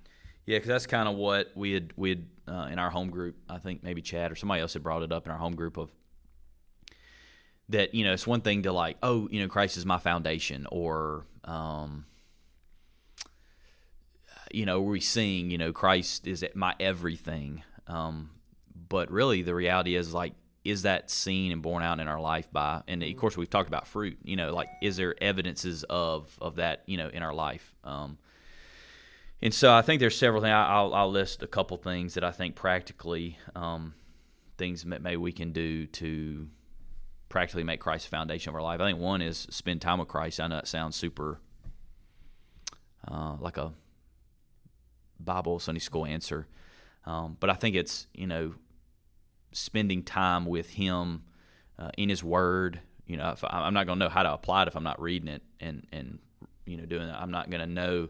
yeah, 0.45 0.57
because 0.57 0.67
that's 0.67 0.87
kind 0.87 1.07
of 1.07 1.15
what 1.15 1.51
we 1.55 1.73
had 1.73 1.93
we 1.95 2.09
had 2.09 2.25
uh, 2.47 2.67
in 2.71 2.79
our 2.79 2.89
home 2.89 3.09
group. 3.09 3.37
I 3.49 3.57
think 3.57 3.83
maybe 3.83 4.01
Chad 4.01 4.31
or 4.31 4.35
somebody 4.35 4.61
else 4.61 4.73
had 4.73 4.83
brought 4.83 5.03
it 5.03 5.11
up 5.11 5.25
in 5.25 5.31
our 5.31 5.37
home 5.37 5.55
group 5.55 5.77
of 5.77 5.91
that. 7.69 7.95
You 7.95 8.03
know, 8.03 8.13
it's 8.13 8.27
one 8.27 8.41
thing 8.41 8.63
to 8.63 8.71
like, 8.71 8.97
oh, 9.01 9.29
you 9.31 9.41
know, 9.41 9.47
Christ 9.47 9.77
is 9.77 9.85
my 9.85 9.99
foundation, 9.99 10.67
or 10.69 11.25
um, 11.45 12.05
you 14.51 14.65
know, 14.65 14.81
we 14.81 14.99
sing, 14.99 15.49
you 15.49 15.57
know, 15.57 15.71
Christ 15.71 16.27
is 16.27 16.45
my 16.55 16.75
everything. 16.79 17.63
Um, 17.87 18.29
but 18.89 19.11
really, 19.11 19.41
the 19.41 19.55
reality 19.55 19.95
is 19.95 20.13
like, 20.13 20.33
is 20.63 20.83
that 20.83 21.09
seen 21.09 21.51
and 21.51 21.61
borne 21.61 21.83
out 21.83 21.99
in 21.99 22.07
our 22.07 22.19
life 22.19 22.51
by? 22.51 22.83
And 22.87 23.01
of 23.01 23.15
course, 23.17 23.37
we've 23.37 23.49
talked 23.49 23.67
about 23.69 23.87
fruit. 23.87 24.17
You 24.23 24.35
know, 24.35 24.53
like, 24.53 24.67
is 24.81 24.97
there 24.97 25.15
evidences 25.21 25.83
of 25.89 26.37
of 26.41 26.57
that? 26.57 26.83
You 26.85 26.97
know, 26.97 27.07
in 27.07 27.23
our 27.23 27.33
life. 27.33 27.73
Um, 27.83 28.17
and 29.43 29.53
so 29.53 29.73
I 29.73 29.81
think 29.81 29.99
there's 29.99 30.17
several 30.17 30.41
things. 30.41 30.53
I'll, 30.53 30.93
I'll 30.93 31.11
list 31.11 31.43
a 31.43 31.47
couple 31.47 31.75
things 31.75 32.13
that 32.13 32.23
I 32.23 32.31
think 32.31 32.55
practically 32.55 33.37
um, 33.57 33.93
things 34.57 34.83
that 34.83 35.01
maybe 35.01 35.17
we 35.17 35.33
can 35.33 35.51
do 35.51 35.85
to 35.85 36.47
practically 37.27 37.65
make 37.65 37.81
Christ 37.81 38.05
the 38.05 38.15
foundation 38.15 38.51
of 38.51 38.55
our 38.55 38.61
life. 38.61 38.79
I 38.79 38.85
think 38.85 38.99
one 38.99 39.21
is 39.21 39.45
spend 39.49 39.81
time 39.81 39.99
with 39.99 40.07
Christ. 40.07 40.39
I 40.39 40.47
know 40.47 40.59
it 40.59 40.67
sounds 40.67 40.95
super 40.95 41.41
uh, 43.05 43.35
like 43.37 43.57
a 43.57 43.73
Bible 45.19 45.59
Sunday 45.59 45.81
school 45.81 46.05
answer, 46.05 46.47
um, 47.05 47.35
but 47.37 47.49
I 47.49 47.55
think 47.55 47.75
it's 47.75 48.07
you 48.13 48.27
know 48.27 48.53
spending 49.51 50.03
time 50.03 50.45
with 50.45 50.69
Him 50.69 51.23
uh, 51.77 51.91
in 51.97 52.07
His 52.07 52.23
Word. 52.23 52.79
You 53.07 53.17
know, 53.17 53.35
I, 53.43 53.59
I'm 53.59 53.73
not 53.73 53.87
going 53.87 53.99
to 53.99 54.05
know 54.05 54.09
how 54.09 54.23
to 54.23 54.31
apply 54.31 54.61
it 54.61 54.67
if 54.69 54.77
I'm 54.77 54.85
not 54.85 55.01
reading 55.01 55.27
it 55.27 55.41
and 55.59 55.85
and 55.91 56.19
you 56.65 56.77
know 56.77 56.85
doing 56.85 57.07
that. 57.07 57.19
I'm 57.19 57.31
not 57.31 57.49
going 57.49 57.59
to 57.59 57.67
know. 57.67 58.07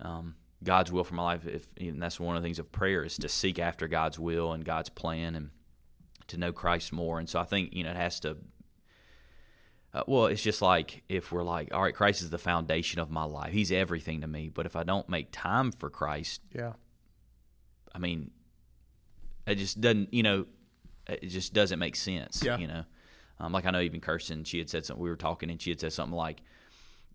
Um, 0.00 0.34
God's 0.64 0.90
will 0.90 1.04
for 1.04 1.14
my 1.14 1.22
life. 1.22 1.46
If 1.46 1.66
and 1.78 2.02
that's 2.02 2.18
one 2.18 2.36
of 2.36 2.42
the 2.42 2.46
things 2.46 2.58
of 2.58 2.72
prayer 2.72 3.04
is 3.04 3.16
to 3.18 3.28
seek 3.28 3.58
after 3.58 3.88
God's 3.88 4.18
will 4.18 4.52
and 4.52 4.64
God's 4.64 4.88
plan 4.88 5.34
and 5.34 5.50
to 6.28 6.38
know 6.38 6.52
Christ 6.52 6.92
more. 6.92 7.18
And 7.18 7.28
so 7.28 7.38
I 7.38 7.44
think 7.44 7.74
you 7.74 7.84
know 7.84 7.90
it 7.90 7.96
has 7.96 8.20
to. 8.20 8.38
Uh, 9.94 10.02
well, 10.06 10.26
it's 10.26 10.42
just 10.42 10.60
like 10.60 11.02
if 11.08 11.32
we're 11.32 11.42
like, 11.42 11.72
all 11.72 11.82
right, 11.82 11.94
Christ 11.94 12.20
is 12.20 12.30
the 12.30 12.38
foundation 12.38 13.00
of 13.00 13.10
my 13.10 13.24
life. 13.24 13.52
He's 13.52 13.72
everything 13.72 14.20
to 14.20 14.26
me. 14.26 14.50
But 14.50 14.66
if 14.66 14.76
I 14.76 14.82
don't 14.82 15.08
make 15.08 15.28
time 15.30 15.72
for 15.72 15.88
Christ, 15.88 16.42
yeah, 16.52 16.72
I 17.94 17.98
mean, 17.98 18.30
it 19.46 19.56
just 19.56 19.80
doesn't. 19.80 20.12
You 20.12 20.22
know, 20.22 20.46
it 21.06 21.28
just 21.28 21.52
doesn't 21.54 21.78
make 21.78 21.96
sense. 21.96 22.42
Yeah. 22.42 22.58
You 22.58 22.66
know, 22.66 22.84
um, 23.38 23.52
like 23.52 23.66
I 23.66 23.70
know 23.70 23.80
even 23.80 24.00
Kirsten, 24.00 24.44
she 24.44 24.58
had 24.58 24.70
said 24.70 24.84
something. 24.84 25.02
We 25.02 25.10
were 25.10 25.16
talking, 25.16 25.50
and 25.50 25.60
she 25.60 25.70
had 25.70 25.80
said 25.80 25.92
something 25.92 26.16
like, 26.16 26.40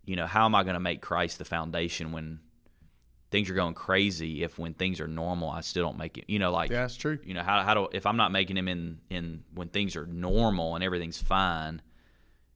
you 0.04 0.16
know, 0.16 0.26
how 0.26 0.44
am 0.44 0.54
I 0.54 0.62
going 0.62 0.74
to 0.74 0.80
make 0.80 1.02
Christ 1.02 1.38
the 1.38 1.44
foundation 1.44 2.12
when 2.12 2.40
things 3.32 3.50
are 3.50 3.54
going 3.54 3.74
crazy 3.74 4.44
if 4.44 4.58
when 4.58 4.74
things 4.74 5.00
are 5.00 5.08
normal 5.08 5.50
I 5.50 5.62
still 5.62 5.84
don't 5.84 5.98
make 5.98 6.18
it. 6.18 6.26
You 6.28 6.38
know, 6.38 6.52
like 6.52 6.70
Yeah, 6.70 6.82
that's 6.82 6.94
true. 6.96 7.18
you 7.24 7.34
know 7.34 7.42
how 7.42 7.62
how 7.64 7.74
do 7.74 7.88
if 7.92 8.06
I'm 8.06 8.16
not 8.16 8.30
making 8.30 8.56
him 8.56 8.68
in 8.68 9.00
in 9.10 9.42
when 9.54 9.68
things 9.68 9.96
are 9.96 10.06
normal 10.06 10.76
and 10.76 10.84
everything's 10.84 11.20
fine, 11.20 11.82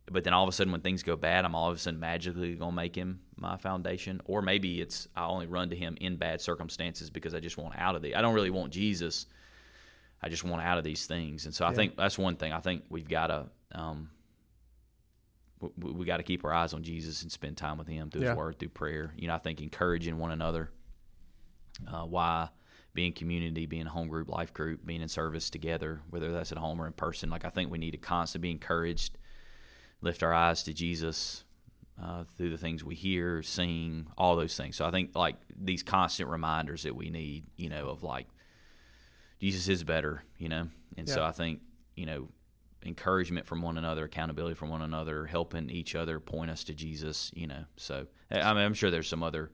but 0.08 0.22
then 0.22 0.32
all 0.32 0.44
of 0.44 0.48
a 0.48 0.52
sudden 0.52 0.70
when 0.70 0.82
things 0.82 1.02
go 1.02 1.16
bad, 1.16 1.44
I'm 1.44 1.54
all 1.56 1.68
of 1.68 1.74
a 1.74 1.78
sudden 1.80 1.98
magically 1.98 2.54
gonna 2.54 2.70
make 2.70 2.94
him 2.94 3.20
my 3.36 3.56
foundation, 3.56 4.20
or 4.26 4.42
maybe 4.42 4.80
it's 4.80 5.08
I 5.16 5.26
only 5.26 5.46
run 5.46 5.70
to 5.70 5.76
him 5.76 5.96
in 6.00 6.16
bad 6.16 6.40
circumstances 6.40 7.10
because 7.10 7.34
I 7.34 7.40
just 7.40 7.58
want 7.58 7.74
out 7.76 7.96
of 7.96 8.02
the. 8.02 8.14
I 8.14 8.20
don't 8.22 8.34
really 8.34 8.50
want 8.50 8.72
Jesus. 8.72 9.26
I 10.22 10.28
just 10.28 10.44
want 10.44 10.62
out 10.62 10.78
of 10.78 10.84
these 10.84 11.06
things, 11.06 11.44
and 11.46 11.54
so 11.54 11.66
I 11.66 11.74
think 11.74 11.96
that's 11.96 12.16
one 12.18 12.36
thing. 12.36 12.52
I 12.52 12.60
think 12.60 12.84
we've 12.88 13.08
got 13.08 13.26
to. 13.28 13.46
Um, 13.72 14.10
we, 15.60 15.92
we 15.92 16.06
got 16.06 16.18
to 16.18 16.22
keep 16.22 16.44
our 16.44 16.52
eyes 16.52 16.74
on 16.74 16.82
Jesus 16.82 17.22
and 17.22 17.32
spend 17.32 17.56
time 17.56 17.78
with 17.78 17.88
Him 17.88 18.10
through 18.10 18.22
Yeah. 18.22 18.30
His 18.30 18.36
Word, 18.36 18.58
through 18.58 18.70
prayer. 18.70 19.12
You 19.16 19.28
know, 19.28 19.34
I 19.34 19.38
think 19.38 19.60
encouraging 19.60 20.18
one 20.18 20.32
another. 20.32 20.70
Uh, 21.86 22.04
why 22.04 22.48
being 22.94 23.12
community, 23.12 23.66
being 23.66 23.86
a 23.86 23.90
home 23.90 24.08
group, 24.08 24.28
life 24.28 24.52
group, 24.52 24.84
being 24.84 25.02
in 25.02 25.08
service 25.08 25.50
together, 25.50 26.00
whether 26.10 26.32
that's 26.32 26.50
at 26.50 26.58
home 26.58 26.80
or 26.80 26.86
in 26.86 26.92
person. 26.94 27.30
Like 27.30 27.44
I 27.44 27.50
think 27.50 27.70
we 27.70 27.78
need 27.78 27.92
to 27.92 27.98
constantly 27.98 28.48
be 28.48 28.52
encouraged, 28.52 29.18
lift 30.00 30.22
our 30.22 30.32
eyes 30.32 30.62
to 30.64 30.72
Jesus 30.72 31.44
uh, 32.02 32.24
through 32.36 32.50
the 32.50 32.58
things 32.58 32.82
we 32.82 32.94
hear, 32.94 33.42
sing, 33.42 34.06
all 34.18 34.34
those 34.34 34.56
things. 34.56 34.76
So 34.76 34.86
I 34.86 34.90
think 34.90 35.14
like 35.14 35.36
these 35.54 35.82
constant 35.82 36.28
reminders 36.30 36.82
that 36.82 36.96
we 36.96 37.10
need, 37.10 37.44
you 37.56 37.68
know, 37.68 37.88
of 37.88 38.02
like 38.02 38.26
Jesus 39.40 39.68
is 39.68 39.84
better, 39.84 40.24
you 40.38 40.48
know, 40.48 40.68
and 40.96 41.08
so 41.08 41.22
I 41.22 41.32
think 41.32 41.60
you 41.94 42.06
know 42.06 42.28
encouragement 42.86 43.46
from 43.46 43.62
one 43.62 43.76
another, 43.78 44.04
accountability 44.04 44.54
from 44.54 44.70
one 44.70 44.82
another, 44.82 45.26
helping 45.26 45.70
each 45.70 45.94
other 45.94 46.20
point 46.20 46.50
us 46.50 46.64
to 46.64 46.74
Jesus, 46.74 47.30
you 47.34 47.46
know. 47.46 47.64
So 47.76 48.06
I 48.30 48.54
mean, 48.54 48.62
I'm 48.62 48.74
sure 48.74 48.90
there's 48.90 49.08
some 49.08 49.22
other 49.22 49.50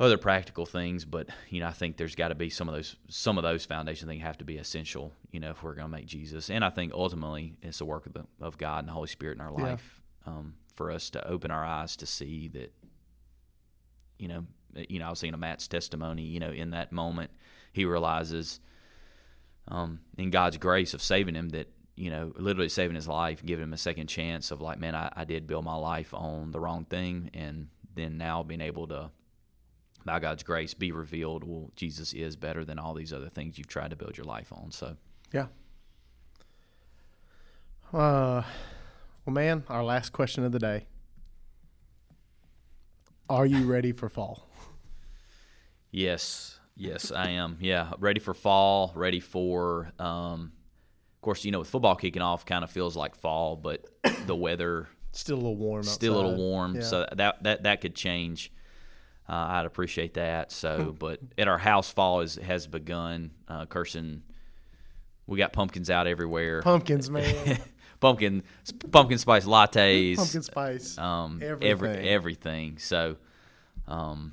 other 0.00 0.16
practical 0.18 0.64
things, 0.64 1.04
but 1.04 1.28
you 1.48 1.60
know, 1.60 1.66
I 1.66 1.72
think 1.72 1.96
there's 1.96 2.14
got 2.14 2.28
to 2.28 2.34
be 2.34 2.50
some 2.50 2.68
of 2.68 2.74
those 2.74 2.96
some 3.08 3.36
of 3.38 3.42
those 3.42 3.64
foundation 3.64 4.08
things 4.08 4.22
have 4.22 4.38
to 4.38 4.44
be 4.44 4.56
essential, 4.56 5.12
you 5.32 5.40
know, 5.40 5.50
if 5.50 5.62
we're 5.62 5.74
going 5.74 5.90
to 5.90 5.96
make 5.96 6.06
Jesus. 6.06 6.50
And 6.50 6.64
I 6.64 6.70
think 6.70 6.92
ultimately 6.92 7.56
it's 7.62 7.78
the 7.78 7.84
work 7.84 8.06
of 8.06 8.12
the 8.12 8.24
of 8.40 8.58
God 8.58 8.80
and 8.80 8.88
the 8.88 8.92
Holy 8.92 9.08
Spirit 9.08 9.38
in 9.38 9.40
our 9.40 9.52
Yeah. 9.52 9.64
life 9.72 10.00
um, 10.26 10.54
for 10.74 10.90
us 10.90 11.10
to 11.10 11.26
open 11.26 11.50
our 11.50 11.64
eyes 11.64 11.96
to 11.96 12.06
see 12.06 12.48
that, 12.48 12.72
you 14.18 14.28
know, 14.28 14.46
you 14.88 15.00
know, 15.00 15.06
I 15.06 15.10
was 15.10 15.18
seeing 15.18 15.34
a 15.34 15.38
Matt's 15.38 15.66
testimony, 15.66 16.22
you 16.22 16.38
know, 16.38 16.50
in 16.50 16.70
that 16.70 16.92
moment 16.92 17.30
he 17.72 17.84
realizes 17.84 18.60
um, 19.68 20.00
in 20.16 20.30
God's 20.30 20.56
grace 20.56 20.94
of 20.94 21.02
saving 21.02 21.34
him 21.34 21.50
that 21.50 21.70
you 21.96 22.10
know 22.10 22.32
literally 22.36 22.68
saving 22.68 22.96
his 22.96 23.08
life, 23.08 23.44
giving 23.44 23.64
him 23.64 23.72
a 23.72 23.78
second 23.78 24.08
chance 24.08 24.50
of 24.50 24.60
like, 24.60 24.78
man, 24.78 24.94
I, 24.94 25.10
I 25.14 25.24
did 25.24 25.46
build 25.46 25.64
my 25.64 25.76
life 25.76 26.12
on 26.14 26.50
the 26.50 26.60
wrong 26.60 26.84
thing, 26.84 27.30
and 27.34 27.68
then 27.94 28.18
now 28.18 28.42
being 28.42 28.60
able 28.60 28.86
to 28.88 29.10
by 30.04 30.20
God's 30.20 30.42
grace 30.42 30.74
be 30.74 30.92
revealed. 30.92 31.44
Well, 31.44 31.70
Jesus 31.76 32.12
is 32.14 32.36
better 32.36 32.64
than 32.64 32.78
all 32.78 32.94
these 32.94 33.12
other 33.12 33.28
things 33.28 33.58
you've 33.58 33.66
tried 33.66 33.90
to 33.90 33.96
build 33.96 34.16
your 34.16 34.26
life 34.26 34.52
on. 34.52 34.70
So 34.70 34.96
Yeah. 35.32 35.46
Uh, 37.92 38.42
well, 39.24 39.34
man, 39.34 39.64
our 39.68 39.84
last 39.84 40.12
question 40.12 40.44
of 40.44 40.52
the 40.52 40.58
day. 40.58 40.86
Are 43.30 43.46
you 43.46 43.64
ready 43.64 43.92
for 43.92 44.08
fall? 44.08 44.48
yes, 45.90 46.60
yes, 46.78 47.10
I 47.12 47.30
am. 47.30 47.58
Yeah, 47.60 47.92
ready 47.98 48.20
for 48.20 48.32
fall. 48.34 48.92
Ready 48.94 49.20
for. 49.20 49.90
Um, 49.98 50.52
of 51.16 51.20
course, 51.22 51.44
you 51.44 51.50
know, 51.50 51.58
with 51.58 51.68
football 51.68 51.96
kicking 51.96 52.22
off, 52.22 52.46
kind 52.46 52.62
of 52.64 52.70
feels 52.70 52.96
like 52.96 53.14
fall, 53.16 53.56
but 53.56 53.84
the 54.26 54.36
weather 54.36 54.88
Still 55.12 55.36
a 55.36 55.38
little 55.38 55.56
warm. 55.56 55.82
still 55.82 56.14
a 56.14 56.16
little 56.16 56.36
warm, 56.36 56.76
Yeah. 56.76 56.82
so 56.82 57.06
that 57.16 57.42
that 57.42 57.62
that 57.64 57.80
could 57.80 57.94
change. 57.94 58.52
Uh, 59.28 59.32
I'd 59.34 59.66
appreciate 59.66 60.14
that. 60.14 60.48
Hmm. 60.52 60.54
So, 60.54 60.96
but 60.98 61.20
at 61.36 61.48
our 61.48 61.58
house, 61.58 61.90
fall 61.90 62.20
is, 62.20 62.36
has 62.36 62.66
begun. 62.66 63.32
Uh, 63.46 63.66
Carson, 63.66 64.22
we 65.26 65.36
got 65.38 65.52
pumpkins 65.52 65.90
out 65.90 66.06
everywhere. 66.06 66.62
Pumpkins, 66.62 67.10
man. 67.10 67.58
pumpkin, 68.00 68.42
pumpkin 68.90 69.18
spice 69.18 69.44
lattes. 69.44 70.16
Pumpkin 70.16 70.42
spice. 70.42 70.96
um, 70.98 71.40
Everything. 71.42 71.68
every 71.70 72.08
everything. 72.08 72.78
So, 72.78 73.16
um, 73.86 74.32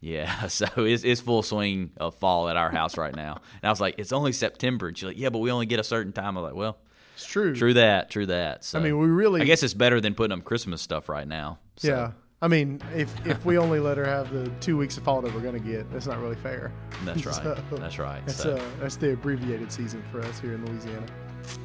yeah, 0.00 0.46
so 0.48 0.66
it's 0.76 1.04
it's 1.04 1.20
full 1.20 1.42
swing 1.42 1.90
of 1.96 2.14
fall 2.16 2.48
at 2.48 2.56
our 2.56 2.70
house 2.70 2.96
right 2.96 3.14
now. 3.14 3.40
And 3.62 3.68
I 3.68 3.70
was 3.70 3.80
like, 3.80 3.96
it's 3.98 4.12
only 4.12 4.32
September. 4.32 4.88
And 4.88 4.96
she's 4.96 5.06
like, 5.08 5.18
yeah, 5.18 5.28
but 5.30 5.38
we 5.38 5.50
only 5.50 5.66
get 5.66 5.80
a 5.80 5.84
certain 5.84 6.12
time. 6.12 6.36
I'm 6.36 6.42
like, 6.42 6.54
well, 6.54 6.78
It's 7.14 7.26
true. 7.26 7.54
true 7.54 7.74
that, 7.74 8.10
true 8.10 8.26
that. 8.26 8.64
So, 8.64 8.78
I 8.78 8.82
mean, 8.82 8.98
we 8.98 9.06
really. 9.08 9.40
I 9.40 9.44
guess 9.44 9.62
it's 9.62 9.74
better 9.74 10.00
than 10.00 10.14
putting 10.14 10.36
up 10.38 10.44
Christmas 10.44 10.80
stuff 10.82 11.08
right 11.08 11.26
now. 11.26 11.58
So, 11.76 11.88
Yeah. 11.88 12.10
I 12.40 12.46
mean, 12.46 12.80
if 12.94 13.12
if 13.26 13.44
we 13.44 13.58
only 13.58 13.80
let 13.80 13.96
her 13.96 14.04
have 14.04 14.32
the 14.32 14.48
two 14.60 14.76
weeks 14.76 14.96
of 14.96 15.02
fall 15.02 15.20
that 15.22 15.34
we're 15.34 15.40
gonna 15.40 15.58
get, 15.58 15.90
that's 15.90 16.06
not 16.06 16.20
really 16.22 16.36
fair. 16.36 16.72
that's 17.04 17.26
right. 17.26 17.34
So, 17.70 17.76
that's 17.76 17.98
right. 17.98 18.24
That's 18.24 18.40
so, 18.40 18.54
uh, 18.54 18.62
that's 18.78 18.94
the 18.94 19.14
abbreviated 19.14 19.72
season 19.72 20.04
for 20.12 20.20
us 20.20 20.38
here 20.38 20.52
in 20.54 20.64
Louisiana. 20.64 21.04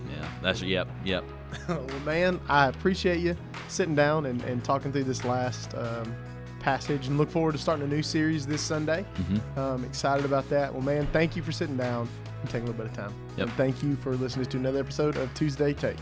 yeah, 0.09 0.27
that's 0.41 0.63
yep, 0.63 0.87
yep. 1.05 1.23
well, 1.67 1.85
man, 2.05 2.41
I 2.49 2.69
appreciate 2.69 3.19
you 3.19 3.37
sitting 3.67 3.93
down 3.93 4.25
and, 4.25 4.41
and 4.45 4.63
talking 4.63 4.91
through 4.91 5.03
this 5.03 5.23
last 5.23 5.75
um, 5.75 6.15
passage 6.63 7.07
and 7.07 7.17
look 7.17 7.29
forward 7.29 7.51
to 7.51 7.57
starting 7.57 7.85
a 7.85 7.87
new 7.87 8.01
series 8.01 8.47
this 8.47 8.61
Sunday. 8.61 9.05
Mm-hmm. 9.15 9.59
Um, 9.59 9.83
excited 9.83 10.25
about 10.25 10.49
that. 10.49 10.73
Well, 10.73 10.81
man, 10.81 11.07
thank 11.11 11.35
you 11.35 11.43
for 11.43 11.51
sitting 11.51 11.77
down 11.77 12.07
and 12.41 12.49
taking 12.49 12.67
a 12.67 12.71
little 12.71 12.85
bit 12.85 12.91
of 12.91 12.97
time. 12.97 13.13
Yep. 13.37 13.47
And 13.47 13.57
thank 13.57 13.83
you 13.83 13.95
for 13.97 14.15
listening 14.15 14.45
to 14.45 14.57
another 14.57 14.79
episode 14.79 15.17
of 15.17 15.31
Tuesday 15.33 15.73
Take. 15.73 15.97